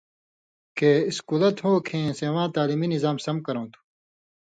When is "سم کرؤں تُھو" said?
3.25-3.79